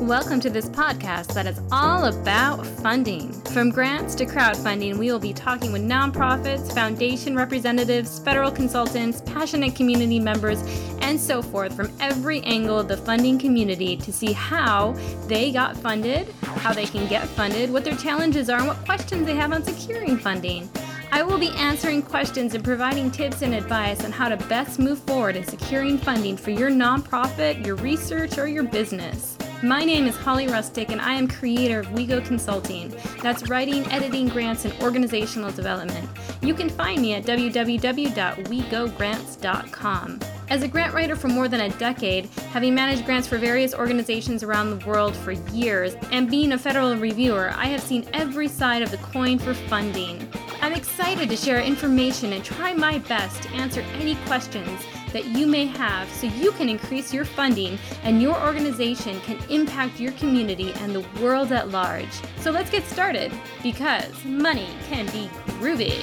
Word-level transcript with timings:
Welcome 0.00 0.38
to 0.40 0.50
this 0.50 0.66
podcast 0.66 1.34
that 1.34 1.48
is 1.48 1.60
all 1.72 2.04
about 2.04 2.64
funding. 2.64 3.32
From 3.32 3.70
grants 3.70 4.14
to 4.14 4.26
crowdfunding, 4.26 4.96
we 4.96 5.10
will 5.10 5.18
be 5.18 5.32
talking 5.32 5.72
with 5.72 5.82
nonprofits, 5.82 6.72
foundation 6.72 7.34
representatives, 7.34 8.20
federal 8.20 8.52
consultants, 8.52 9.22
passionate 9.22 9.74
community 9.74 10.20
members, 10.20 10.62
and 11.00 11.20
so 11.20 11.42
forth 11.42 11.74
from 11.74 11.92
every 11.98 12.40
angle 12.42 12.78
of 12.78 12.86
the 12.86 12.96
funding 12.96 13.40
community 13.40 13.96
to 13.96 14.12
see 14.12 14.32
how 14.32 14.92
they 15.26 15.50
got 15.50 15.76
funded, 15.76 16.28
how 16.42 16.72
they 16.72 16.86
can 16.86 17.08
get 17.08 17.26
funded, 17.26 17.68
what 17.68 17.82
their 17.82 17.96
challenges 17.96 18.48
are, 18.48 18.58
and 18.58 18.68
what 18.68 18.84
questions 18.84 19.26
they 19.26 19.34
have 19.34 19.52
on 19.52 19.64
securing 19.64 20.16
funding. 20.16 20.70
I 21.10 21.24
will 21.24 21.38
be 21.38 21.50
answering 21.56 22.02
questions 22.02 22.54
and 22.54 22.62
providing 22.62 23.10
tips 23.10 23.42
and 23.42 23.52
advice 23.52 24.04
on 24.04 24.12
how 24.12 24.28
to 24.28 24.36
best 24.46 24.78
move 24.78 25.00
forward 25.00 25.34
in 25.34 25.44
securing 25.44 25.98
funding 25.98 26.36
for 26.36 26.52
your 26.52 26.70
nonprofit, 26.70 27.66
your 27.66 27.74
research, 27.76 28.38
or 28.38 28.46
your 28.46 28.62
business. 28.62 29.37
My 29.62 29.84
name 29.84 30.06
is 30.06 30.16
Holly 30.16 30.46
Rustick, 30.46 30.90
and 30.90 31.00
I 31.00 31.14
am 31.14 31.26
creator 31.26 31.80
of 31.80 31.88
WeGo 31.88 32.24
Consulting. 32.24 32.94
That's 33.24 33.48
writing, 33.48 33.84
editing, 33.90 34.28
grants, 34.28 34.64
and 34.64 34.72
organizational 34.80 35.50
development. 35.50 36.08
You 36.42 36.54
can 36.54 36.68
find 36.68 37.02
me 37.02 37.14
at 37.14 37.24
www.wegogrants.com. 37.24 40.20
As 40.48 40.62
a 40.62 40.68
grant 40.68 40.94
writer 40.94 41.16
for 41.16 41.26
more 41.26 41.48
than 41.48 41.62
a 41.62 41.70
decade, 41.70 42.26
having 42.52 42.72
managed 42.72 43.04
grants 43.04 43.26
for 43.26 43.36
various 43.36 43.74
organizations 43.74 44.44
around 44.44 44.70
the 44.70 44.86
world 44.86 45.16
for 45.16 45.32
years, 45.32 45.96
and 46.12 46.30
being 46.30 46.52
a 46.52 46.58
federal 46.58 46.94
reviewer, 46.94 47.50
I 47.56 47.66
have 47.66 47.82
seen 47.82 48.08
every 48.12 48.46
side 48.46 48.82
of 48.82 48.92
the 48.92 48.98
coin 48.98 49.40
for 49.40 49.54
funding. 49.54 50.28
I'm 50.62 50.74
excited 50.74 51.28
to 51.30 51.36
share 51.36 51.60
information 51.60 52.32
and 52.32 52.44
try 52.44 52.74
my 52.74 52.98
best 52.98 53.42
to 53.42 53.48
answer 53.50 53.80
any 53.98 54.14
questions 54.26 54.84
that 55.12 55.24
you 55.26 55.46
may 55.46 55.66
have 55.66 56.08
so 56.10 56.26
you 56.26 56.52
can 56.52 56.68
increase 56.68 57.12
your 57.12 57.24
funding 57.24 57.78
and 58.02 58.20
your 58.20 58.38
organization 58.44 59.20
can 59.20 59.38
impact 59.50 59.98
your 60.00 60.12
community 60.12 60.72
and 60.74 60.94
the 60.94 61.06
world 61.22 61.52
at 61.52 61.70
large. 61.70 62.12
So 62.40 62.50
let's 62.50 62.70
get 62.70 62.84
started 62.84 63.32
because 63.62 64.24
money 64.24 64.68
can 64.88 65.06
be 65.06 65.28
groovy. 65.58 66.00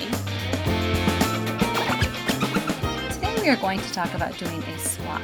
Today 3.13 3.35
we 3.41 3.49
are 3.49 3.57
going 3.57 3.79
to 3.79 3.93
talk 3.93 4.13
about 4.13 4.37
doing 4.37 4.61
a 4.63 4.79
SWOT. 4.79 5.21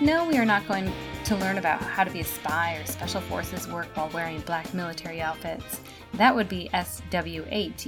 No, 0.00 0.26
we 0.28 0.36
are 0.38 0.44
not 0.44 0.66
going 0.68 0.92
to 1.24 1.36
learn 1.36 1.58
about 1.58 1.82
how 1.82 2.04
to 2.04 2.10
be 2.10 2.20
a 2.20 2.24
spy 2.24 2.76
or 2.76 2.86
special 2.86 3.20
forces 3.22 3.66
work 3.66 3.88
while 3.94 4.10
wearing 4.10 4.40
black 4.40 4.72
military 4.74 5.20
outfits. 5.20 5.80
That 6.14 6.34
would 6.34 6.48
be 6.48 6.70
SWAT. 6.72 7.86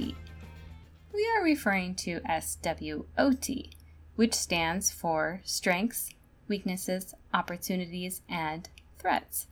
We 1.13 1.29
are 1.35 1.43
referring 1.43 1.95
to 1.95 2.19
SWOT 2.41 3.78
which 4.19 4.33
stands 4.33 4.91
for 4.91 5.39
Strengths, 5.45 6.09
Weaknesses, 6.49 7.15
Opportunities, 7.33 8.21
and 8.27 8.67
Threats. 8.97 9.47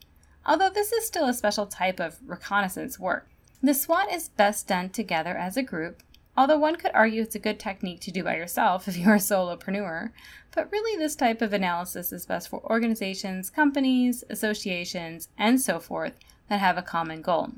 Although 0.45 0.69
this 0.69 0.91
is 0.91 1.07
still 1.07 1.29
a 1.29 1.33
special 1.33 1.67
type 1.67 2.01
of 2.01 2.19
reconnaissance 2.25 2.99
work, 2.99 3.29
the 3.63 3.73
SWOT 3.73 4.11
is 4.11 4.27
best 4.27 4.67
done 4.67 4.89
together 4.89 5.37
as 5.37 5.55
a 5.55 5.63
group, 5.63 6.03
although 6.35 6.57
one 6.57 6.75
could 6.75 6.91
argue 6.93 7.21
it's 7.21 7.33
a 7.33 7.39
good 7.39 7.61
technique 7.61 8.01
to 8.01 8.11
do 8.11 8.25
by 8.25 8.35
yourself 8.35 8.89
if 8.89 8.97
you're 8.97 9.15
a 9.15 9.19
solopreneur. 9.19 10.11
But 10.53 10.69
really, 10.69 10.97
this 10.97 11.15
type 11.15 11.41
of 11.41 11.53
analysis 11.53 12.11
is 12.11 12.25
best 12.25 12.49
for 12.49 12.61
organizations, 12.69 13.49
companies, 13.49 14.25
associations, 14.29 15.29
and 15.37 15.61
so 15.61 15.79
forth 15.79 16.19
that 16.49 16.59
have 16.59 16.77
a 16.77 16.81
common 16.81 17.21
goal. 17.21 17.51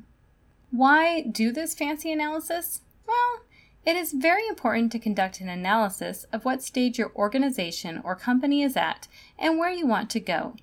Why 0.69 1.21
do 1.23 1.51
this 1.51 1.73
fancy 1.73 2.11
analysis? 2.11 2.81
Well, 3.07 3.41
it 3.89 3.95
is 3.95 4.13
very 4.13 4.47
important 4.47 4.91
to 4.91 4.99
conduct 4.99 5.41
an 5.41 5.49
analysis 5.49 6.23
of 6.31 6.45
what 6.45 6.61
stage 6.61 6.99
your 6.99 7.11
organization 7.15 7.99
or 8.03 8.15
company 8.15 8.61
is 8.61 8.77
at 8.77 9.07
and 9.39 9.57
where 9.57 9.71
you 9.71 9.87
want 9.87 10.11
to 10.11 10.19
go. 10.19 10.55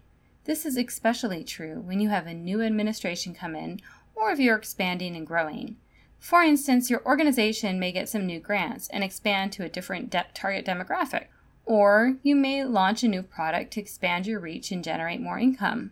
This 0.44 0.64
is 0.64 0.76
especially 0.76 1.42
true 1.42 1.80
when 1.80 1.98
you 1.98 2.08
have 2.08 2.28
a 2.28 2.34
new 2.34 2.62
administration 2.62 3.34
come 3.34 3.56
in 3.56 3.80
or 4.14 4.30
if 4.30 4.38
you're 4.38 4.56
expanding 4.56 5.16
and 5.16 5.26
growing. 5.26 5.76
For 6.20 6.40
instance, 6.42 6.88
your 6.88 7.04
organization 7.04 7.80
may 7.80 7.90
get 7.90 8.08
some 8.08 8.26
new 8.26 8.38
grants 8.38 8.86
and 8.90 9.02
expand 9.02 9.50
to 9.54 9.64
a 9.64 9.68
different 9.68 10.08
de- 10.08 10.24
target 10.32 10.64
demographic, 10.64 11.24
or 11.64 12.18
you 12.22 12.36
may 12.36 12.62
launch 12.62 13.02
a 13.02 13.08
new 13.08 13.24
product 13.24 13.72
to 13.72 13.80
expand 13.80 14.28
your 14.28 14.38
reach 14.38 14.70
and 14.70 14.84
generate 14.84 15.20
more 15.20 15.40
income. 15.40 15.90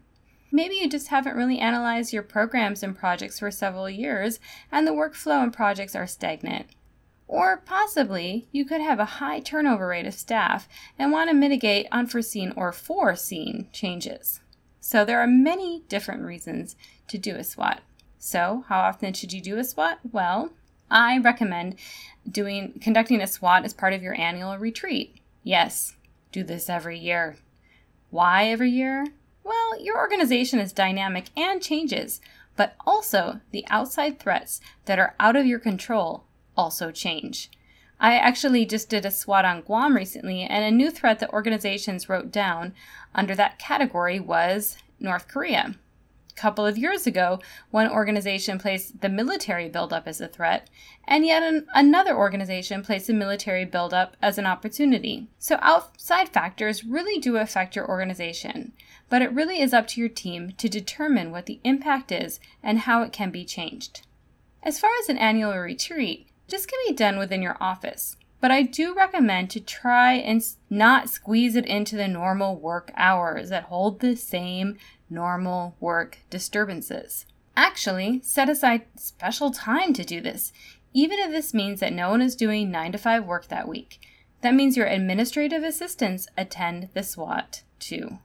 Maybe 0.53 0.77
you 0.77 0.89
just 0.89 1.09
haven't 1.09 1.37
really 1.37 1.59
analyzed 1.59 2.13
your 2.13 2.23
programs 2.23 2.85
and 2.85 2.97
projects 2.97 3.41
for 3.41 3.51
several 3.51 3.91
years, 3.91 4.39
and 4.71 4.87
the 4.87 4.93
workflow 4.93 5.43
and 5.43 5.53
projects 5.53 5.97
are 5.97 6.07
stagnant. 6.07 6.67
Or 7.27 7.57
possibly 7.57 8.49
you 8.53 8.65
could 8.65 8.81
have 8.81 8.99
a 8.99 9.05
high 9.05 9.41
turnover 9.41 9.87
rate 9.89 10.07
of 10.07 10.15
staff 10.15 10.69
and 10.99 11.11
want 11.11 11.31
to 11.31 11.35
mitigate 11.35 11.87
unforeseen 11.91 12.53
or 12.57 12.73
foreseen 12.73 13.69
changes. 13.73 14.41
So 14.81 15.05
there 15.05 15.21
are 15.21 15.27
many 15.27 15.83
different 15.89 16.23
reasons 16.23 16.77
to 17.09 17.19
do 17.19 17.37
a 17.37 17.45
SWOT. 17.45 17.81
So, 18.19 18.65
how 18.69 18.81
often 18.81 19.13
should 19.15 19.33
you 19.33 19.41
do 19.41 19.59
a 19.59 19.65
SWOT? 19.65 19.99
Well, 20.13 20.53
I 20.91 21.19
recommend 21.19 21.77
doing 22.31 22.79
conducting 22.81 23.21
a 23.21 23.27
SWOT 23.27 23.65
as 23.65 23.75
part 23.75 23.95
of 23.95 24.03
your 24.03 24.19
annual 24.19 24.57
retreat. 24.59 25.17
Yes, 25.43 25.97
do 26.33 26.43
this 26.43 26.69
every 26.69 26.99
year. 26.99 27.37
Why 28.11 28.49
every 28.49 28.71
year? 28.71 29.07
Well, 29.43 29.81
your 29.81 29.99
organization 29.99 30.59
is 30.59 30.73
dynamic 30.73 31.27
and 31.37 31.63
changes, 31.63 32.21
but 32.57 32.75
also 32.87 33.41
the 33.51 33.65
outside 33.69 34.19
threats 34.19 34.61
that 34.85 34.99
are 34.99 35.15
out 35.19 35.37
of 35.37 35.47
your 35.47 35.59
control 35.59 36.25
also 36.57 36.91
change. 36.91 37.51
I 38.01 38.17
actually 38.17 38.67
just 38.67 38.89
did 38.89 39.07
a 39.07 39.11
SWOT 39.11 39.45
on 39.45 39.63
Guam 39.63 39.95
recently, 39.95 40.43
and 40.43 40.65
a 40.65 40.71
new 40.71 40.91
threat 40.91 41.21
that 41.21 41.33
organizations 41.33 42.09
wrote 42.09 42.31
down 42.31 42.75
under 43.15 43.35
that 43.37 43.59
category 43.59 44.19
was 44.19 44.77
North 44.99 45.29
Korea. 45.29 45.77
A 46.37 46.41
couple 46.41 46.67
of 46.67 46.77
years 46.77 47.07
ago, 47.07 47.39
one 47.71 47.89
organization 47.89 48.59
placed 48.59 49.01
the 49.01 49.09
military 49.09 49.69
buildup 49.69 50.09
as 50.09 50.21
a 50.21 50.27
threat, 50.27 50.69
and 51.07 51.25
yet 51.25 51.45
an, 51.45 51.67
another 51.75 52.17
organization 52.17 52.83
placed 52.83 53.07
the 53.07 53.15
military 53.15 53.65
buildup 53.65 54.17
as 54.21 54.37
an 54.37 54.45
opportunity. 54.45 55.29
So, 55.39 55.59
outside 55.63 56.29
factors 56.29 56.85
really 56.85 57.21
do 57.21 57.37
affect 57.37 57.77
your 57.77 57.89
organization, 57.89 58.73
but 59.09 59.23
it 59.23 59.33
really 59.33 59.61
is 59.61 59.73
up 59.73 59.87
to 59.89 60.01
your 60.01 60.09
team 60.09 60.53
to 60.59 60.69
determine 60.69 61.31
what 61.31 61.47
the 61.47 61.61
impact 61.63 62.11
is 62.11 62.41
and 62.63 62.81
how 62.81 63.03
it 63.03 63.13
can 63.13 63.31
be 63.31 63.45
changed. 63.45 64.05
As 64.65 64.81
far 64.81 64.91
as 65.01 65.09
an 65.09 65.19
annual 65.19 65.57
retreat, 65.57 66.27
this 66.49 66.67
can 66.67 66.79
be 66.87 66.95
done 66.95 67.19
within 67.19 67.43
your 67.43 67.57
office, 67.61 68.17
but 68.41 68.51
I 68.51 68.63
do 68.63 68.95
recommend 68.95 69.51
to 69.51 69.61
try 69.61 70.15
and 70.15 70.45
not 70.69 71.09
squeeze 71.09 71.57
it 71.57 71.67
into 71.67 71.97
the 71.97 72.09
normal 72.09 72.57
work 72.57 72.93
hours 72.97 73.49
that 73.49 73.65
hold 73.65 74.01
the 74.01 74.17
same 74.17 74.77
normal 75.09 75.77
work 75.81 76.19
disturbances. 76.29 77.25
Actually, 77.57 78.21
set 78.23 78.49
aside 78.49 78.83
special 78.97 79.51
time 79.51 79.93
to 79.95 80.05
do 80.05 80.21
this, 80.21 80.53
even 80.93 81.19
if 81.19 81.31
this 81.31 81.55
means 81.55 81.81
that 81.81 81.93
no 81.93 82.11
one 82.11 82.21
is 82.21 82.37
doing 82.37 82.71
9 82.71 82.93
to 82.93 82.99
5 82.99 83.25
work 83.25 83.49
that 83.49 83.69
week. 83.69 84.01
That 84.43 84.55
means 84.55 84.77
your 84.77 84.87
administrative 84.87 85.63
assistants 85.63 86.29
attend 86.37 86.91
the 86.93 87.03
SWOT 87.03 87.63
too. 87.79 88.19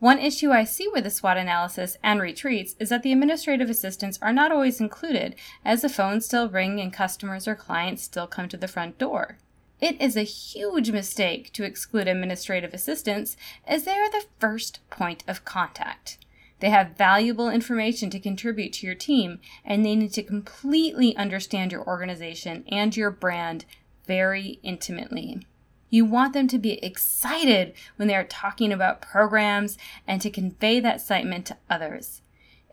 One 0.00 0.18
issue 0.18 0.50
I 0.50 0.64
see 0.64 0.88
with 0.88 1.04
the 1.04 1.10
SWOT 1.10 1.36
analysis 1.36 1.96
and 2.02 2.20
retreats 2.20 2.74
is 2.78 2.90
that 2.90 3.02
the 3.02 3.12
administrative 3.12 3.70
assistants 3.70 4.18
are 4.20 4.32
not 4.32 4.52
always 4.52 4.80
included, 4.80 5.34
as 5.64 5.82
the 5.82 5.88
phones 5.88 6.26
still 6.26 6.48
ring 6.48 6.80
and 6.80 6.92
customers 6.92 7.48
or 7.48 7.54
clients 7.54 8.02
still 8.02 8.26
come 8.26 8.48
to 8.48 8.56
the 8.56 8.68
front 8.68 8.98
door. 8.98 9.38
It 9.80 10.00
is 10.00 10.16
a 10.16 10.22
huge 10.22 10.90
mistake 10.90 11.52
to 11.52 11.64
exclude 11.64 12.08
administrative 12.08 12.74
assistants, 12.74 13.36
as 13.66 13.84
they 13.84 13.92
are 13.92 14.10
the 14.10 14.26
first 14.38 14.80
point 14.90 15.24
of 15.26 15.44
contact. 15.44 16.18
They 16.60 16.70
have 16.70 16.96
valuable 16.96 17.50
information 17.50 18.10
to 18.10 18.20
contribute 18.20 18.72
to 18.74 18.86
your 18.86 18.94
team, 18.94 19.40
and 19.64 19.84
they 19.84 19.94
need 19.94 20.12
to 20.14 20.22
completely 20.22 21.16
understand 21.16 21.72
your 21.72 21.86
organization 21.86 22.64
and 22.68 22.96
your 22.96 23.10
brand 23.10 23.64
very 24.06 24.58
intimately. 24.62 25.46
You 25.94 26.04
want 26.04 26.32
them 26.32 26.48
to 26.48 26.58
be 26.58 26.84
excited 26.84 27.72
when 27.94 28.08
they 28.08 28.16
are 28.16 28.24
talking 28.24 28.72
about 28.72 29.00
programs 29.00 29.78
and 30.08 30.20
to 30.22 30.28
convey 30.28 30.80
that 30.80 30.96
excitement 30.96 31.46
to 31.46 31.56
others. 31.70 32.20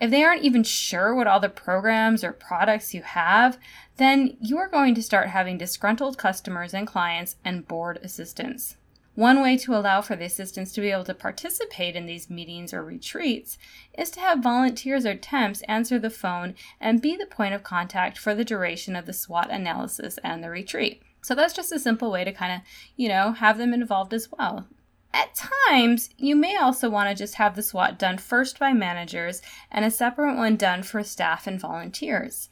If 0.02 0.10
they 0.10 0.24
aren't 0.24 0.42
even 0.42 0.64
sure 0.64 1.14
what 1.14 1.28
all 1.28 1.40
the 1.40 1.48
programs 1.48 2.24
or 2.24 2.32
products 2.32 2.96
you 2.96 3.04
have, 3.04 3.60
then 3.98 4.38
you 4.42 4.58
are 4.58 4.68
going 4.68 4.96
to 4.96 5.04
start 5.04 5.28
having 5.28 5.60
disgruntled 5.60 6.18
customers 6.18 6.74
and 6.74 6.88
clients 6.88 7.36
and 7.46 7.68
bored 7.68 8.00
assistants. 8.02 8.78
One 9.14 9.40
way 9.44 9.56
to 9.56 9.76
allow 9.76 10.02
for 10.02 10.16
the 10.16 10.26
assistants 10.26 10.72
to 10.72 10.82
be 10.82 10.90
able 10.90 11.04
to 11.04 11.14
participate 11.14 11.96
in 11.96 12.08
these 12.08 12.32
meetings 12.32 12.74
or 12.74 12.84
retreats 12.84 13.60
is 13.96 14.10
to 14.12 14.20
have 14.20 14.42
volunteers 14.42 15.06
or 15.06 15.14
temps 15.14 15.62
answer 15.68 16.00
the 16.00 16.10
phone 16.10 16.56
and 16.80 17.04
be 17.04 17.16
the 17.16 17.28
point 17.28 17.54
of 17.54 17.62
contact 17.62 18.18
for 18.18 18.34
the 18.34 18.44
duration 18.44 18.96
of 18.96 19.06
the 19.06 19.14
SWOT 19.14 19.52
analysis 19.52 20.18
and 20.24 20.44
the 20.44 20.50
retreat. 20.50 21.04
So 21.22 21.36
that's 21.36 21.54
just 21.54 21.72
a 21.72 21.80
simple 21.80 22.12
way 22.12 22.24
to 22.24 22.32
kind 22.32 22.54
of, 22.54 22.62
you 22.96 23.08
know, 23.08 23.34
have 23.34 23.58
them 23.58 23.74
involved 23.74 24.14
as 24.14 24.30
well. 24.32 24.68
At 25.14 25.36
times, 25.36 26.10
you 26.18 26.36
may 26.36 26.56
also 26.56 26.90
want 26.90 27.10
to 27.10 27.22
just 27.22 27.36
have 27.36 27.56
the 27.56 27.64
SWOT 27.64 28.00
done 28.00 28.18
first 28.18 28.58
by 28.58 28.74
managers 28.74 29.42
and 29.70 29.84
a 29.84 29.92
separate 29.92 30.38
one 30.38 30.56
done 30.56 30.84
for 30.84 31.04
staff 31.04 31.48
and 31.48 31.60
volunteers. 31.60 32.50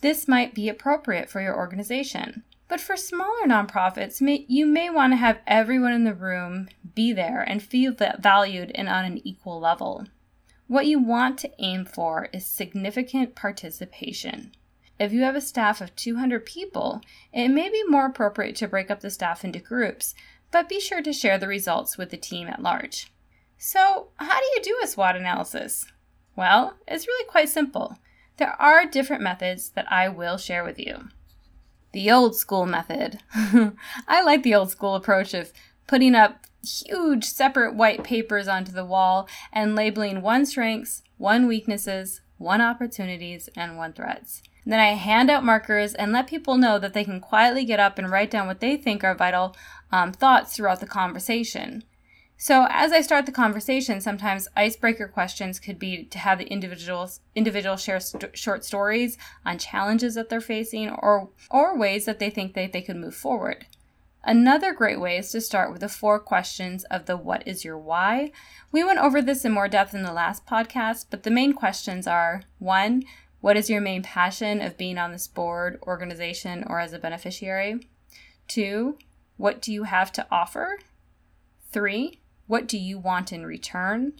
This 0.00 0.26
might 0.26 0.54
be 0.54 0.68
appropriate 0.68 1.30
for 1.30 1.40
your 1.40 1.56
organization. 1.56 2.42
But 2.68 2.80
for 2.80 2.96
smaller 2.96 3.46
nonprofits, 3.46 4.20
you 4.48 4.64
may 4.64 4.90
want 4.90 5.12
to 5.12 5.16
have 5.16 5.40
everyone 5.46 5.92
in 5.92 6.04
the 6.04 6.14
room 6.14 6.68
be 6.94 7.12
there 7.12 7.42
and 7.42 7.62
feel 7.62 7.92
valued 8.20 8.70
and 8.74 8.88
on 8.88 9.04
an 9.04 9.26
equal 9.26 9.58
level. 9.58 10.06
What 10.68 10.86
you 10.86 11.00
want 11.00 11.36
to 11.40 11.50
aim 11.58 11.84
for 11.84 12.28
is 12.32 12.46
significant 12.46 13.34
participation. 13.34 14.52
If 15.00 15.14
you 15.14 15.22
have 15.22 15.34
a 15.34 15.40
staff 15.40 15.80
of 15.80 15.96
200 15.96 16.44
people, 16.44 17.00
it 17.32 17.48
may 17.48 17.70
be 17.70 17.82
more 17.88 18.04
appropriate 18.04 18.54
to 18.56 18.68
break 18.68 18.90
up 18.90 19.00
the 19.00 19.08
staff 19.08 19.46
into 19.46 19.58
groups, 19.58 20.14
but 20.50 20.68
be 20.68 20.78
sure 20.78 21.00
to 21.00 21.12
share 21.14 21.38
the 21.38 21.48
results 21.48 21.96
with 21.96 22.10
the 22.10 22.18
team 22.18 22.48
at 22.48 22.60
large. 22.60 23.10
So, 23.56 24.08
how 24.16 24.38
do 24.38 24.46
you 24.54 24.60
do 24.62 24.78
a 24.82 24.86
SWOT 24.86 25.16
analysis? 25.16 25.86
Well, 26.36 26.76
it's 26.86 27.06
really 27.06 27.26
quite 27.28 27.48
simple. 27.48 27.96
There 28.36 28.54
are 28.60 28.84
different 28.84 29.22
methods 29.22 29.70
that 29.70 29.90
I 29.90 30.10
will 30.10 30.36
share 30.36 30.64
with 30.64 30.78
you. 30.78 31.08
The 31.92 32.10
old 32.10 32.36
school 32.36 32.66
method. 32.66 33.20
I 33.34 34.22
like 34.22 34.42
the 34.42 34.54
old 34.54 34.70
school 34.70 34.94
approach 34.94 35.32
of 35.32 35.50
putting 35.86 36.14
up 36.14 36.46
huge 36.62 37.24
separate 37.24 37.74
white 37.74 38.04
papers 38.04 38.48
onto 38.48 38.70
the 38.70 38.84
wall 38.84 39.30
and 39.50 39.74
labeling 39.74 40.20
one 40.20 40.44
strengths, 40.44 41.00
one 41.16 41.46
weaknesses, 41.46 42.20
one 42.36 42.60
opportunities, 42.60 43.48
and 43.56 43.78
one 43.78 43.94
threats. 43.94 44.42
Then 44.64 44.80
I 44.80 44.94
hand 44.94 45.30
out 45.30 45.44
markers 45.44 45.94
and 45.94 46.12
let 46.12 46.26
people 46.26 46.56
know 46.56 46.78
that 46.78 46.92
they 46.92 47.04
can 47.04 47.20
quietly 47.20 47.64
get 47.64 47.80
up 47.80 47.98
and 47.98 48.10
write 48.10 48.30
down 48.30 48.46
what 48.46 48.60
they 48.60 48.76
think 48.76 49.02
are 49.02 49.14
vital 49.14 49.56
um, 49.90 50.12
thoughts 50.12 50.54
throughout 50.54 50.80
the 50.80 50.86
conversation. 50.86 51.84
So 52.42 52.66
as 52.70 52.90
I 52.90 53.02
start 53.02 53.26
the 53.26 53.32
conversation, 53.32 54.00
sometimes 54.00 54.48
icebreaker 54.56 55.06
questions 55.08 55.60
could 55.60 55.78
be 55.78 56.04
to 56.04 56.18
have 56.18 56.38
the 56.38 56.46
individuals 56.46 57.20
individual 57.34 57.76
share 57.76 58.00
st- 58.00 58.36
short 58.36 58.64
stories 58.64 59.18
on 59.44 59.58
challenges 59.58 60.14
that 60.14 60.30
they're 60.30 60.40
facing 60.40 60.88
or 60.88 61.28
or 61.50 61.76
ways 61.76 62.06
that 62.06 62.18
they 62.18 62.30
think 62.30 62.54
that 62.54 62.72
they 62.72 62.80
could 62.80 62.96
move 62.96 63.14
forward. 63.14 63.66
Another 64.24 64.72
great 64.72 64.98
way 64.98 65.18
is 65.18 65.30
to 65.32 65.40
start 65.42 65.70
with 65.70 65.82
the 65.82 65.88
four 65.88 66.18
questions 66.18 66.84
of 66.84 67.04
the 67.04 67.16
what 67.16 67.46
is 67.46 67.62
your 67.62 67.76
why. 67.76 68.32
We 68.72 68.84
went 68.84 69.00
over 69.00 69.20
this 69.20 69.44
in 69.44 69.52
more 69.52 69.68
depth 69.68 69.94
in 69.94 70.02
the 70.02 70.12
last 70.12 70.46
podcast, 70.46 71.06
but 71.10 71.24
the 71.24 71.30
main 71.30 71.52
questions 71.52 72.06
are 72.06 72.44
one, 72.58 73.04
what 73.40 73.56
is 73.56 73.70
your 73.70 73.80
main 73.80 74.02
passion 74.02 74.60
of 74.60 74.76
being 74.76 74.98
on 74.98 75.12
this 75.12 75.26
board, 75.26 75.78
organization, 75.86 76.64
or 76.66 76.78
as 76.78 76.92
a 76.92 76.98
beneficiary? 76.98 77.88
Two, 78.48 78.98
what 79.36 79.62
do 79.62 79.72
you 79.72 79.84
have 79.84 80.12
to 80.12 80.26
offer? 80.30 80.78
Three, 81.72 82.20
what 82.46 82.66
do 82.66 82.76
you 82.76 82.98
want 82.98 83.32
in 83.32 83.46
return? 83.46 84.14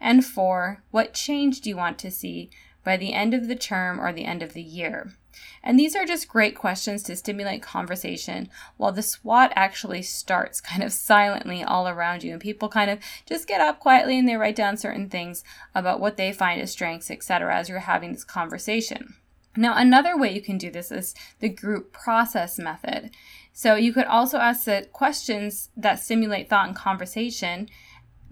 And 0.00 0.24
four, 0.24 0.82
what 0.90 1.14
change 1.14 1.60
do 1.60 1.70
you 1.70 1.76
want 1.76 1.98
to 2.00 2.10
see 2.10 2.50
by 2.84 2.96
the 2.96 3.12
end 3.12 3.34
of 3.34 3.48
the 3.48 3.56
term 3.56 4.00
or 4.00 4.12
the 4.12 4.24
end 4.24 4.42
of 4.42 4.52
the 4.52 4.62
year? 4.62 5.12
And 5.62 5.78
these 5.78 5.94
are 5.94 6.04
just 6.04 6.28
great 6.28 6.56
questions 6.56 7.02
to 7.04 7.16
stimulate 7.16 7.62
conversation 7.62 8.48
while 8.76 8.92
the 8.92 9.02
SWOT 9.02 9.52
actually 9.54 10.02
starts 10.02 10.60
kind 10.60 10.82
of 10.82 10.92
silently 10.92 11.62
all 11.62 11.88
around 11.88 12.22
you. 12.22 12.32
And 12.32 12.40
people 12.40 12.68
kind 12.68 12.90
of 12.90 12.98
just 13.26 13.48
get 13.48 13.60
up 13.60 13.78
quietly 13.78 14.18
and 14.18 14.28
they 14.28 14.36
write 14.36 14.56
down 14.56 14.76
certain 14.76 15.08
things 15.08 15.44
about 15.74 16.00
what 16.00 16.16
they 16.16 16.32
find 16.32 16.60
as 16.60 16.72
strengths, 16.72 17.10
etc., 17.10 17.56
as 17.56 17.68
you're 17.68 17.80
having 17.80 18.12
this 18.12 18.24
conversation. 18.24 19.14
Now, 19.56 19.76
another 19.76 20.16
way 20.16 20.34
you 20.34 20.40
can 20.40 20.56
do 20.56 20.70
this 20.70 20.90
is 20.90 21.14
the 21.40 21.50
group 21.50 21.92
process 21.92 22.58
method. 22.58 23.10
So 23.52 23.74
you 23.74 23.92
could 23.92 24.06
also 24.06 24.38
ask 24.38 24.64
the 24.64 24.88
questions 24.92 25.68
that 25.76 26.00
stimulate 26.00 26.48
thought 26.48 26.68
and 26.68 26.76
conversation 26.76 27.68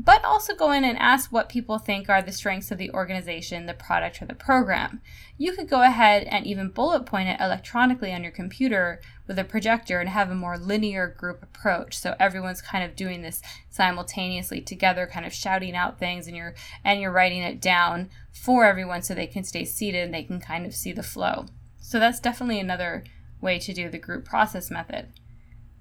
but 0.03 0.25
also 0.25 0.55
go 0.55 0.71
in 0.71 0.83
and 0.83 0.97
ask 0.99 1.31
what 1.31 1.51
people 1.51 1.79
think 1.79 2.09
are 2.09 2.23
the 2.23 2.33
strengths 2.33 2.71
of 2.71 2.79
the 2.79 2.91
organization, 2.93 3.67
the 3.67 3.75
product, 3.75 4.23
or 4.23 4.25
the 4.25 4.35
program. 4.35 5.03
You 5.37 5.53
could 5.53 5.69
go 5.69 5.83
ahead 5.83 6.25
and 6.25 6.47
even 6.47 6.71
bullet 6.71 7.05
point 7.05 7.29
it 7.29 7.39
electronically 7.39 8.11
on 8.11 8.23
your 8.23 8.33
computer 8.33 9.03
with 9.27 9.39
a 9.39 9.45
projector 9.45 10.01
and 10.01 10.09
have 10.09 10.31
a 10.31 10.35
more 10.35 10.57
linear 10.57 11.07
group 11.07 11.43
approach. 11.43 11.99
So 11.99 12.17
everyone's 12.19 12.63
kind 12.63 12.83
of 12.83 12.97
doing 12.97 13.21
this 13.21 13.43
simultaneously 13.69 14.63
together, 14.63 15.07
kind 15.07 15.27
of 15.27 15.35
shouting 15.35 15.77
out 15.77 15.99
things 15.99 16.27
and 16.27 16.35
you're 16.35 16.55
and 16.83 17.03
you're 17.03 17.13
writing 17.13 17.43
it 17.43 17.61
down 17.61 18.09
for 18.33 18.65
everyone 18.65 19.03
so 19.03 19.15
they 19.15 19.27
can 19.27 19.45
stay 19.45 19.67
seated 19.67 20.05
and 20.05 20.15
they 20.15 20.25
can 20.25 20.41
kind 20.41 20.65
of 20.65 20.75
see 20.75 20.93
the 20.93 21.03
flow. 21.03 21.45
So 21.79 21.99
that's 21.99 22.21
definitely 22.21 22.61
another 22.61 23.05
way 23.43 23.59
to 23.59 23.75
do 23.75 23.91
the 23.91 23.99
group 23.99 24.25
process 24.25 24.71
method. 24.71 25.09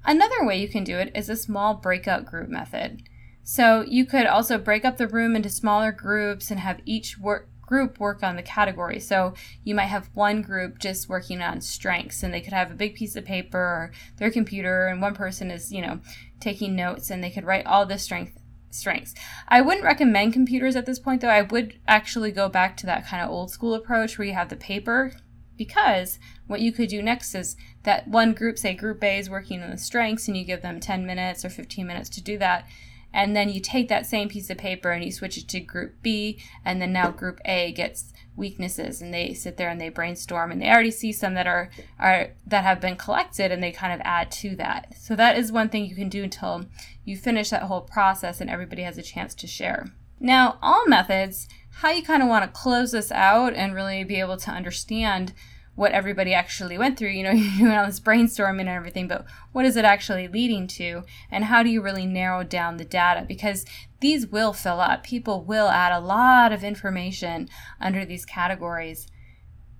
Another 0.04 0.46
way 0.46 0.60
you 0.60 0.68
can 0.68 0.84
do 0.84 0.98
it 0.98 1.12
is 1.16 1.30
a 1.30 1.38
small 1.38 1.76
breakout 1.76 2.26
group 2.26 2.50
method. 2.50 3.04
So 3.52 3.82
you 3.82 4.06
could 4.06 4.28
also 4.28 4.60
break 4.60 4.86
up 4.86 4.98
the 4.98 5.08
room 5.08 5.36
into 5.36 5.50
smaller 5.50 5.92
groups 5.92 6.52
and 6.52 6.60
have 6.60 6.82
each 6.86 7.18
work 7.18 7.50
group 7.62 8.00
work 8.00 8.22
on 8.22 8.36
the 8.36 8.44
category. 8.44 9.00
So 9.00 9.34
you 9.64 9.74
might 9.74 9.88
have 9.88 10.12
one 10.14 10.44
group 10.44 10.78
just 10.78 11.10
working 11.10 11.42
on 11.42 11.62
strengths 11.62 12.22
and 12.22 12.32
they 12.32 12.42
could 12.42 12.54
have 12.54 12.70
a 12.70 12.76
big 12.76 12.94
piece 12.94 13.16
of 13.16 13.26
paper 13.26 13.58
or 13.58 13.92
their 14.18 14.30
computer 14.30 14.86
and 14.86 15.02
one 15.02 15.16
person 15.16 15.50
is, 15.50 15.74
you 15.74 15.82
know, 15.82 16.00
taking 16.40 16.76
notes 16.76 17.10
and 17.10 17.24
they 17.24 17.32
could 17.32 17.44
write 17.44 17.66
all 17.66 17.88
the 17.88 17.98
strength 17.98 18.38
strengths. 18.70 19.16
I 19.48 19.62
wouldn't 19.62 19.84
recommend 19.84 20.32
computers 20.34 20.76
at 20.76 20.86
this 20.86 21.00
point 21.00 21.22
though. 21.22 21.30
I 21.30 21.42
would 21.42 21.80
actually 21.88 22.32
go 22.32 22.50
back 22.50 22.78
to 22.78 22.86
that 22.86 23.08
kind 23.08 23.24
of 23.24 23.32
old 23.32 23.50
school 23.50 23.74
approach 23.74 24.20
where 24.20 24.28
you 24.28 24.36
have 24.36 24.50
the 24.50 24.58
paper 24.58 25.12
because 25.58 26.20
what 26.46 26.62
you 26.62 26.72
could 26.72 26.90
do 26.90 27.02
next 27.02 27.34
is 27.34 27.56
that 27.82 28.08
one 28.08 28.34
group, 28.34 28.60
say 28.60 28.76
group 28.76 29.04
A 29.04 29.18
is 29.18 29.28
working 29.28 29.64
on 29.64 29.72
the 29.72 29.78
strengths 29.80 30.28
and 30.28 30.38
you 30.38 30.46
give 30.46 30.62
them 30.62 30.80
10 30.80 31.04
minutes 31.04 31.44
or 31.44 31.50
15 31.50 31.88
minutes 31.88 32.10
to 32.10 32.22
do 32.22 32.38
that 32.38 32.68
and 33.14 33.36
then 33.36 33.50
you 33.50 33.60
take 33.60 33.90
that 33.90 34.06
same 34.06 34.30
piece 34.30 34.50
of 34.50 34.58
paper 34.58 34.92
and 34.92 35.04
you 35.04 35.12
switch 35.12 35.38
it 35.38 35.48
to 35.50 35.60
group 35.60 36.02
B, 36.02 36.40
and 36.64 36.82
then 36.82 36.94
now 36.94 37.12
group 37.12 37.40
A 37.46 37.72
gets 37.72 38.14
weaknesses, 38.36 39.02
and 39.02 39.14
they 39.14 39.34
sit 39.34 39.58
there 39.58 39.70
and 39.70 39.80
they 39.80 39.90
brainstorm, 39.90 40.52
and 40.52 40.62
they 40.62 40.70
already 40.70 40.92
see 40.92 41.12
some 41.12 41.34
that 41.34 41.48
are 41.48 41.70
are 42.00 42.32
that 42.46 42.64
have 42.64 42.80
been 42.80 42.96
collected, 42.96 43.52
and 43.52 43.62
they 43.62 43.72
kind 43.72 43.94
of 43.94 44.02
add 44.04 44.32
to 44.32 44.56
that. 44.56 44.96
So 44.98 45.16
that 45.16 45.38
is 45.38 45.52
one 45.52 45.70
thing 45.70 45.86
you 45.86 45.96
can 45.96 46.10
do 46.10 46.24
until 46.24 46.66
you 47.04 47.18
finish 47.18 47.50
that 47.50 47.64
whole 47.64 47.82
process, 47.82 48.40
and 48.42 48.50
everybody 48.50 48.84
has 48.84 48.98
a 48.98 49.04
chance 49.04 49.36
to 49.36 49.48
share. 49.48 49.88
Now, 50.20 50.58
all 50.62 50.86
methods, 50.86 51.48
how 51.72 51.92
you 51.92 52.04
kind 52.04 52.22
of 52.22 52.28
want 52.28 52.44
to 52.44 52.60
close 52.60 52.92
this 52.92 53.12
out 53.12 53.54
and 53.54 53.74
really 53.74 54.04
be 54.04 54.20
able 54.20 54.38
to 54.38 54.52
understand 54.52 55.34
what 55.80 55.94
everybody 55.94 56.34
actually 56.34 56.78
went 56.78 57.00
through. 57.00 57.10
You 57.10 57.24
know, 57.24 57.32
you're 57.32 57.58
doing 57.58 57.72
all 57.72 57.86
this 57.86 58.02
brainstorming 58.02 58.60
and 58.60 58.70
everything, 58.70 59.08
but 59.08 59.26
what 59.54 59.66
is 59.66 59.78
it 59.78 59.86
actually 59.86 60.28
leading 60.28 60.68
to? 60.68 61.04
And 61.32 61.46
how 61.46 61.64
do 61.64 61.70
you 61.70 61.82
really 61.82 62.06
narrow 62.06 62.44
down 62.44 62.76
the 62.76 62.84
data? 62.84 63.26
Because 63.26 63.66
these 64.02 64.28
will 64.28 64.52
fill 64.52 64.82
up. 64.82 65.04
People 65.04 65.42
will 65.42 65.70
add 65.70 65.94
a 65.94 66.06
lot 66.06 66.52
of 66.52 66.66
information 66.66 67.48
under 67.80 68.04
these 68.04 68.26
categories. 68.26 69.08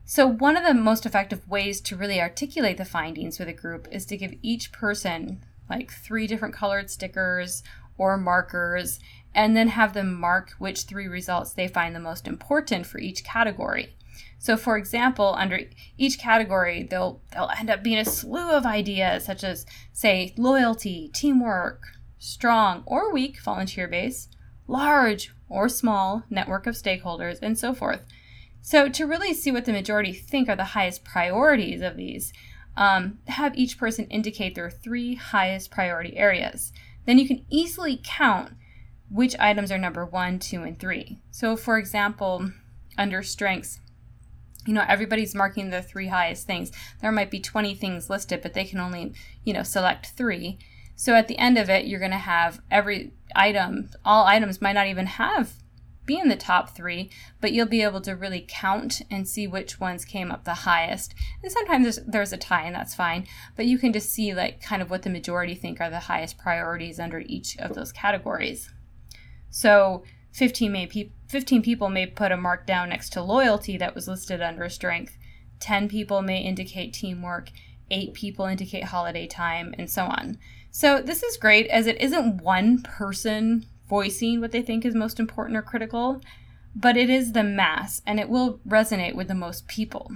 So, 0.06 0.26
one 0.26 0.56
of 0.56 0.64
the 0.64 0.74
most 0.74 1.06
effective 1.06 1.48
ways 1.50 1.82
to 1.82 1.98
really 1.98 2.22
articulate 2.22 2.78
the 2.78 2.86
findings 2.86 3.38
with 3.38 3.50
a 3.50 3.54
group 3.54 3.86
is 3.92 4.06
to 4.06 4.18
give 4.18 4.34
each 4.42 4.72
person 4.72 5.44
like 5.70 5.92
three 5.92 6.28
different 6.28 6.56
colored 6.56 6.90
stickers 6.90 7.62
or 7.98 8.18
markers 8.18 9.00
and 9.36 9.56
then 9.56 9.68
have 9.68 9.94
them 9.94 10.18
mark 10.20 10.52
which 10.60 10.84
three 10.84 11.08
results 11.08 11.52
they 11.52 11.68
find 11.68 11.94
the 11.94 12.00
most 12.00 12.26
important 12.26 12.86
for 12.86 13.00
each 13.00 13.24
category. 13.24 13.96
So, 14.38 14.56
for 14.58 14.78
example, 14.78 15.36
under 15.38 15.60
each 15.98 16.20
category, 16.20 16.84
they'll, 16.84 17.22
they'll 17.32 17.52
end 17.58 17.70
up 17.70 17.84
being 17.84 17.98
a 17.98 18.06
slew 18.06 18.52
of 18.52 18.66
ideas, 18.66 19.26
such 19.26 19.44
as, 19.44 19.66
say, 19.92 20.34
loyalty, 20.38 21.10
teamwork, 21.14 21.82
strong 22.18 22.84
or 22.86 23.14
weak 23.14 23.42
volunteer 23.42 23.88
base, 23.88 24.30
large 24.68 25.32
or 25.50 25.68
small 25.68 26.24
network 26.30 26.68
of 26.68 26.76
stakeholders, 26.76 27.40
and 27.42 27.58
so 27.58 27.74
forth. 27.74 28.06
So, 28.62 28.90
to 28.90 29.06
really 29.06 29.34
see 29.34 29.52
what 29.52 29.66
the 29.66 29.72
majority 29.72 30.14
think 30.14 30.50
are 30.50 30.56
the 30.56 30.64
highest 30.64 31.04
priorities 31.04 31.82
of 31.82 31.98
these, 31.98 32.34
um, 32.78 33.20
have 33.28 33.58
each 33.58 33.78
person 33.78 34.06
indicate 34.06 34.56
their 34.56 34.70
three 34.70 35.16
highest 35.16 35.72
priority 35.72 36.18
areas. 36.18 36.72
Then 37.06 37.18
you 37.18 37.28
can 37.28 37.46
easily 37.50 38.00
count 38.04 38.54
which 39.10 39.36
items 39.40 39.72
are 39.72 39.78
number 39.78 40.06
one, 40.06 40.40
two, 40.40 40.64
and 40.64 40.80
three. 40.80 41.20
So, 41.32 41.56
for 41.58 41.78
example, 41.78 42.52
under 42.98 43.24
strengths, 43.24 43.80
you 44.66 44.74
know 44.74 44.86
everybody's 44.88 45.36
marking 45.36 45.70
the 45.70 45.82
three 45.82 46.08
highest 46.08 46.46
things. 46.46 46.72
There 47.02 47.12
might 47.12 47.32
be 47.32 47.40
20 47.40 47.76
things 47.76 48.10
listed 48.10 48.42
but 48.42 48.54
they 48.54 48.66
can 48.66 48.80
only 48.80 49.14
you 49.44 49.54
know 49.54 49.64
select 49.64 50.08
three. 50.08 50.60
So 50.96 51.16
at 51.16 51.28
the 51.28 51.38
end 51.38 51.58
of 51.58 51.70
it 51.70 51.86
you're 51.86 52.00
going 52.00 52.12
to 52.12 52.18
have 52.18 52.62
every 52.70 53.14
item 53.36 53.90
all 54.04 54.26
items 54.26 54.62
might 54.62 54.74
not 54.74 54.88
even 54.88 55.06
have 55.06 55.54
be 56.06 56.18
in 56.18 56.28
the 56.28 56.36
top 56.36 56.76
three 56.76 57.12
but 57.40 57.52
you'll 57.52 57.68
be 57.68 57.84
able 57.84 58.02
to 58.02 58.16
really 58.16 58.44
count 58.48 59.02
and 59.12 59.28
see 59.28 59.46
which 59.46 59.80
ones 59.80 60.06
came 60.06 60.32
up 60.32 60.44
the 60.44 60.54
highest. 60.54 61.14
And 61.44 61.52
sometimes 61.52 61.84
there's, 61.84 62.08
there's 62.08 62.34
a 62.34 62.38
tie 62.38 62.64
and 62.64 62.76
that's 62.76 62.96
fine 62.96 63.28
but 63.56 63.66
you 63.66 63.78
can 63.78 63.94
just 63.94 64.12
see 64.12 64.34
like 64.34 64.62
kind 64.62 64.82
of 64.82 64.90
what 64.90 65.04
the 65.04 65.10
majority 65.10 65.56
think 65.56 65.80
are 65.80 65.90
the 65.90 66.00
highest 66.00 66.38
priorities 66.38 67.00
under 67.00 67.20
each 67.20 67.58
of 67.60 67.76
those 67.76 67.92
categories. 67.92 68.72
So 69.52 70.04
15, 70.34 70.72
may 70.72 70.88
pe- 70.88 71.10
15 71.30 71.62
people 71.62 71.90
may 71.90 72.08
put 72.08 72.32
a 72.32 72.38
mark 72.38 72.66
down 72.66 72.90
next 72.90 73.12
to 73.14 73.22
loyalty 73.22 73.78
that 73.78 73.94
was 73.96 74.08
listed 74.08 74.42
under 74.42 74.68
strength. 74.68 75.16
10 75.60 75.88
people 75.88 76.22
may 76.22 76.40
indicate 76.40 76.94
teamwork. 76.94 77.52
8 77.92 78.14
people 78.14 78.46
indicate 78.46 78.86
holiday 78.86 79.28
time, 79.28 79.74
and 79.78 79.90
so 79.90 80.06
on. 80.06 80.38
So, 80.72 81.02
this 81.02 81.24
is 81.24 81.38
great 81.38 81.68
as 81.68 81.88
it 81.88 82.00
isn't 82.02 82.42
one 82.42 82.82
person 82.84 83.66
voicing 83.88 84.40
what 84.40 84.52
they 84.52 84.62
think 84.62 84.86
is 84.86 84.94
most 84.94 85.20
important 85.20 85.58
or 85.58 85.64
critical, 85.64 86.22
but 86.76 86.96
it 86.96 87.10
is 87.10 87.32
the 87.32 87.44
mass 87.44 88.02
and 88.06 88.20
it 88.20 88.30
will 88.30 88.60
resonate 88.68 89.16
with 89.16 89.28
the 89.28 89.36
most 89.36 89.68
people. 89.68 90.12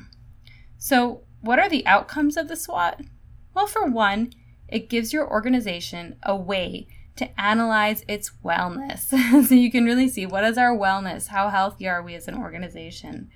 So, 0.78 1.22
what 1.42 1.60
are 1.60 1.70
the 1.70 1.86
outcomes 1.88 2.38
of 2.38 2.48
the 2.48 2.56
SWOT? 2.56 3.02
Well, 3.54 3.68
for 3.68 3.86
one, 3.86 4.34
it 4.68 4.90
gives 4.90 5.14
your 5.14 5.30
organization 5.30 6.16
a 6.24 6.36
way 6.36 6.88
to 7.16 7.40
analyze 7.40 8.04
its 8.08 8.32
wellness. 8.44 9.00
so 9.48 9.56
you 9.56 9.72
can 9.72 9.86
really 9.86 10.08
see 10.08 10.26
what 10.26 10.44
is 10.44 10.58
our 10.58 10.76
wellness? 10.76 11.28
How 11.28 11.50
healthy 11.50 11.88
are 11.88 12.02
we 12.02 12.16
as 12.16 12.28
an 12.28 12.38
organization? 12.38 13.30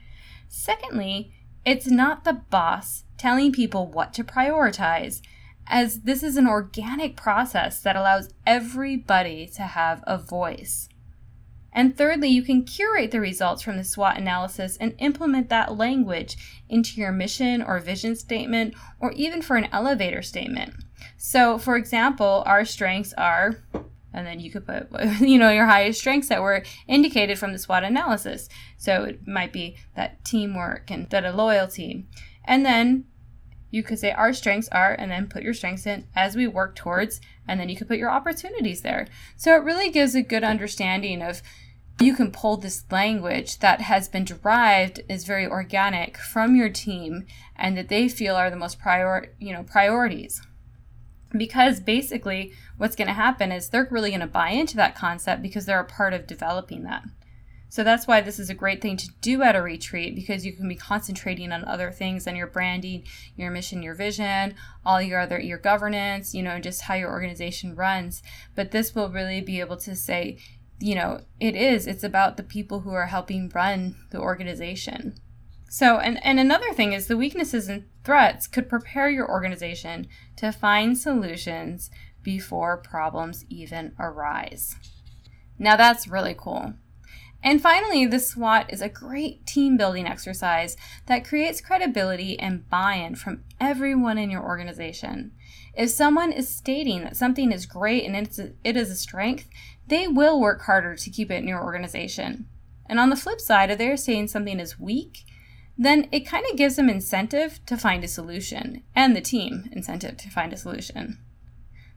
Secondly, 0.48 1.34
it's 1.66 1.88
not 1.88 2.24
the 2.24 2.34
boss 2.34 3.04
telling 3.18 3.52
people 3.52 3.88
what 3.88 4.14
to 4.14 4.24
prioritize, 4.24 5.22
as 5.68 6.02
this 6.02 6.24
is 6.24 6.38
an 6.38 6.48
organic 6.48 7.18
process 7.18 7.82
that 7.82 7.96
allows 7.96 8.34
everybody 8.46 9.48
to 9.56 9.64
have 9.64 10.04
a 10.08 10.18
voice. 10.18 10.88
And 11.74 11.96
thirdly, 11.96 12.30
you 12.30 12.42
can 12.42 12.64
curate 12.64 13.12
the 13.12 13.20
results 13.20 13.62
from 13.62 13.78
the 13.78 13.84
SWOT 13.84 14.18
analysis 14.18 14.78
and 14.78 14.96
implement 14.98 15.50
that 15.50 15.78
language 15.78 16.64
into 16.70 17.00
your 17.00 17.12
mission 17.12 17.62
or 17.62 17.80
vision 17.80 18.16
statement 18.16 18.74
or 19.00 19.12
even 19.12 19.42
for 19.42 19.58
an 19.58 19.68
elevator 19.72 20.22
statement. 20.22 20.74
So, 21.18 21.58
for 21.58 21.76
example, 21.76 22.44
our 22.46 22.66
strengths 22.66 23.14
are 23.14 23.64
and 24.14 24.26
then 24.26 24.40
you 24.40 24.50
could 24.50 24.66
put 24.66 24.90
you 25.20 25.38
know 25.38 25.52
your 25.52 25.68
highest 25.68 26.00
strengths 26.00 26.30
that 26.30 26.42
were 26.42 26.64
indicated 26.88 27.38
from 27.38 27.54
the 27.54 27.60
SWOT 27.60 27.84
analysis. 27.84 28.50
So 28.78 29.04
it 29.04 29.28
might 29.28 29.54
be 29.54 29.78
that 29.96 30.26
teamwork 30.26 30.90
and 30.90 31.10
that 31.10 31.26
a 31.26 31.32
loyalty. 31.32 32.06
And 32.44 32.66
then 32.66 33.06
you 33.70 33.84
could 33.84 34.00
say 34.00 34.12
our 34.12 34.34
strengths 34.34 34.70
are 34.70 34.94
and 34.94 35.12
then 35.12 35.28
put 35.28 35.44
your 35.44 35.54
strengths 35.54 35.86
in 35.86 36.08
as 36.16 36.36
we 36.36 36.48
work 36.48 36.76
towards 36.76 37.20
and 37.48 37.60
then 37.60 37.70
you 37.70 37.76
could 37.76 37.88
put 37.88 37.98
your 37.98 38.10
opportunities 38.10 38.82
there. 38.82 39.08
So 39.36 39.54
it 39.56 39.64
really 39.64 39.92
gives 39.92 40.16
a 40.16 40.22
good 40.22 40.44
understanding 40.44 41.22
of 41.22 41.42
you 42.00 42.16
can 42.16 42.32
pull 42.32 42.58
this 42.58 42.86
language 42.92 43.60
that 43.60 43.82
has 43.82 44.08
been 44.08 44.24
derived 44.24 45.02
is 45.10 45.26
very 45.26 45.48
organic 45.48 46.18
from 46.18 46.56
your 46.56 46.70
team 46.70 47.26
and 47.56 47.76
that 47.76 47.90
they 47.90 48.08
feel 48.08 48.36
are 48.36 48.50
the 48.50 48.56
most 48.56 48.80
prior 48.80 49.34
you 49.40 49.52
know 49.52 49.64
priorities 49.64 50.42
because 51.38 51.80
basically 51.80 52.54
what's 52.78 52.96
going 52.96 53.08
to 53.08 53.14
happen 53.14 53.52
is 53.52 53.70
they're 53.70 53.88
really 53.92 54.10
going 54.10 54.22
to 54.22 54.28
buy 54.28 54.50
into 54.50 54.76
that 54.76 54.96
concept 54.96 55.42
because 55.42 55.66
they're 55.66 55.80
a 55.80 55.86
part 55.86 56.14
of 56.14 56.28
developing 56.28 56.84
that 56.84 57.04
so 57.70 57.84
that's 57.84 58.08
why 58.08 58.22
this 58.22 58.40
is 58.40 58.50
a 58.50 58.56
great 58.56 58.82
thing 58.82 58.96
to 58.98 59.10
do 59.22 59.42
at 59.44 59.56
a 59.56 59.62
retreat 59.62 60.16
because 60.16 60.46
you 60.46 60.54
can 60.54 60.70
be 60.70 60.76
concentrating 60.76 61.52
on 61.52 61.66
other 61.66 61.92
things 61.92 62.24
than 62.24 62.36
your 62.36 62.48
branding, 62.48 63.04
your 63.36 63.52
mission, 63.52 63.84
your 63.84 63.94
vision, 63.94 64.56
all 64.86 65.02
your 65.02 65.20
other 65.20 65.40
your 65.40 65.58
governance, 65.58 66.34
you 66.34 66.42
know, 66.42 66.60
just 66.60 66.84
how 66.84 66.94
your 66.94 67.12
organization 67.12 67.76
runs. 67.76 68.24
But 68.56 68.72
this 68.72 68.96
will 68.96 69.10
really 69.10 69.42
be 69.42 69.60
able 69.60 69.78
to 69.78 69.96
say, 69.96 70.38
you 70.80 70.96
know, 70.96 71.22
it 71.40 71.56
is. 71.56 71.88
It's 71.88 72.04
about 72.04 72.38
the 72.38 72.44
people 72.44 72.82
who 72.82 72.92
are 72.92 73.08
helping 73.08 73.50
run 73.50 73.96
the 74.12 74.20
organization. 74.20 75.16
So, 75.70 76.00
and, 76.00 76.24
and 76.26 76.40
another 76.40 76.74
thing 76.74 76.94
is 76.94 77.08
the 77.08 77.18
weaknesses 77.18 77.68
and 77.68 77.86
threats 78.04 78.48
could 78.48 78.70
prepare 78.70 79.10
your 79.10 79.30
organization 79.30 80.08
to 80.38 80.52
find 80.52 80.98
solutions 80.98 81.90
before 82.24 82.78
problems 82.78 83.46
even 83.50 83.94
arise. 84.00 84.76
Now, 85.60 85.76
that's 85.76 86.08
really 86.08 86.36
cool. 86.38 86.74
And 87.44 87.62
finally, 87.62 88.06
the 88.06 88.20
SWOT 88.20 88.74
is 88.74 88.82
a 88.82 88.90
great 88.90 89.46
team 89.46 89.78
building 89.78 90.08
exercise 90.08 90.76
that 91.06 91.26
creates 91.26 91.62
credibility 91.62 92.40
and 92.40 92.68
buy 92.70 92.96
in 92.96 93.16
from 93.16 93.44
everyone 93.60 94.18
in 94.18 94.32
your 94.32 94.44
organization. 94.44 95.32
If 95.76 95.92
someone 95.92 96.32
is 96.32 96.50
stating 96.50 97.04
that 97.04 97.16
something 97.16 97.52
is 97.52 97.66
great 97.66 98.06
and 98.06 98.16
it's 98.16 98.40
a, 98.40 98.54
it 98.64 98.76
is 98.76 98.90
a 98.90 98.96
strength, 98.96 99.48
they 99.86 100.08
will 100.08 100.42
work 100.42 100.64
harder 100.64 100.96
to 100.96 101.10
keep 101.10 101.30
it 101.30 101.36
in 101.36 101.48
your 101.48 101.64
organization. 101.64 102.48
And 102.88 103.00
on 103.00 103.10
the 103.10 103.16
flip 103.16 103.40
side, 103.40 103.70
if 103.70 103.78
they're 103.78 103.98
saying 103.98 104.30
something 104.30 104.60
is 104.60 104.80
weak, 104.80 105.24
then 105.78 106.08
it 106.12 106.22
kind 106.22 106.46
of 106.50 106.58
gives 106.58 106.76
them 106.76 106.90
incentive 106.90 107.64
to 107.66 107.78
find 107.78 108.04
a 108.04 108.08
solution 108.08 108.82
and 108.96 109.16
the 109.16 109.22
team 109.22 109.70
incentive 109.72 110.18
to 110.18 110.30
find 110.30 110.52
a 110.52 110.58
solution. 110.58 111.20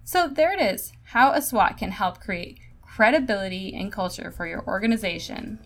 So 0.04 0.28
there 0.28 0.52
it 0.52 0.60
is 0.60 0.92
how 1.04 1.32
a 1.32 1.40
SWOT 1.40 1.78
can 1.78 1.92
help 1.92 2.20
create 2.20 2.58
credibility 2.82 3.74
and 3.74 3.90
culture 3.92 4.30
for 4.30 4.46
your 4.46 4.62
organization. 4.66 5.58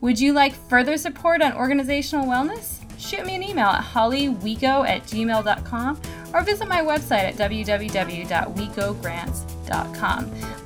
Would 0.00 0.18
you 0.20 0.32
like 0.32 0.54
further 0.54 0.96
support 0.96 1.42
on 1.42 1.52
organizational 1.54 2.26
wellness? 2.26 2.80
Shoot 2.98 3.26
me 3.26 3.36
an 3.36 3.42
email 3.42 3.66
at 3.66 3.84
hollywego 3.84 4.88
at 4.88 5.02
gmail.com 5.04 6.00
or 6.32 6.42
visit 6.42 6.66
my 6.68 6.80
website 6.82 7.24
at 7.24 7.34
www.wegogrants.com. 7.34 9.53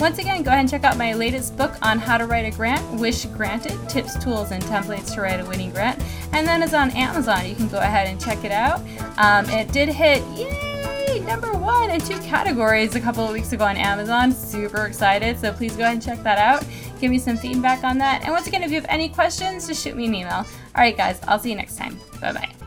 Once 0.01 0.19
again, 0.19 0.43
go 0.43 0.51
ahead 0.51 0.61
and 0.61 0.71
check 0.71 0.85
out 0.85 0.97
my 0.97 1.13
latest 1.13 1.57
book 1.57 1.75
on 1.83 1.99
how 1.99 2.17
to 2.19 2.27
write 2.27 2.45
a 2.45 2.57
grant, 2.57 3.01
Wish 3.01 3.25
Granted 3.27 3.77
Tips, 3.89 4.23
Tools, 4.23 4.51
and 4.51 4.63
Templates 4.65 5.15
to 5.15 5.21
Write 5.21 5.41
a 5.41 5.45
Winning 5.45 5.71
Grant. 5.71 6.03
And 6.33 6.47
then 6.47 6.63
it's 6.63 6.75
on 6.75 6.91
Amazon. 6.93 7.49
You 7.49 7.55
can 7.55 7.69
go 7.69 7.79
ahead 7.79 8.07
and 8.07 8.21
check 8.21 8.45
it 8.45 8.53
out. 8.53 8.81
Um, 9.19 9.49
it 9.51 9.73
did 9.73 9.89
hit, 9.89 10.23
yay, 10.37 11.21
number 11.21 11.53
one 11.53 11.91
in 11.91 12.01
two 12.01 12.19
categories 12.21 12.95
a 12.95 13.01
couple 13.01 13.25
of 13.25 13.33
weeks 13.33 13.53
ago 13.53 13.65
on 13.65 13.77
Amazon. 13.77 14.33
Super 14.33 14.87
excited. 14.87 15.39
So 15.39 15.53
please 15.53 15.77
go 15.77 15.83
ahead 15.83 15.95
and 15.95 16.03
check 16.03 16.23
that 16.23 16.39
out. 16.39 16.65
Give 17.01 17.11
me 17.11 17.19
some 17.19 17.37
feedback 17.37 17.85
on 17.85 17.99
that. 17.99 18.23
And 18.23 18.33
once 18.33 18.47
again, 18.47 18.63
if 18.63 18.71
you 18.71 18.77
have 18.77 18.87
any 18.89 19.09
questions, 19.09 19.67
just 19.67 19.83
shoot 19.83 19.97
me 19.97 20.07
an 20.07 20.15
email. 20.15 20.33
All 20.35 20.47
right, 20.77 20.97
guys, 20.97 21.21
I'll 21.29 21.39
see 21.39 21.51
you 21.51 21.57
next 21.57 21.77
time. 21.77 21.99
Bye 22.21 22.33
bye. 22.33 22.58